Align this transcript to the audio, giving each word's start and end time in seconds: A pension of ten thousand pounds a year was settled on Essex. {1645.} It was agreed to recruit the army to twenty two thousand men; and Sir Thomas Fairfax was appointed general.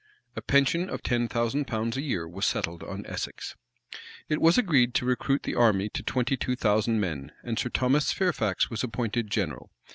A 0.35 0.41
pension 0.41 0.89
of 0.89 1.03
ten 1.03 1.27
thousand 1.27 1.65
pounds 1.67 1.95
a 1.95 2.01
year 2.01 2.27
was 2.27 2.47
settled 2.47 2.81
on 2.81 3.05
Essex. 3.05 3.55
{1645.} 4.29 4.35
It 4.35 4.41
was 4.41 4.57
agreed 4.57 4.95
to 4.95 5.05
recruit 5.05 5.43
the 5.43 5.53
army 5.53 5.89
to 5.89 6.01
twenty 6.01 6.35
two 6.35 6.55
thousand 6.55 6.99
men; 6.99 7.31
and 7.43 7.59
Sir 7.59 7.69
Thomas 7.69 8.11
Fairfax 8.11 8.67
was 8.71 8.83
appointed 8.83 9.29
general. 9.29 9.69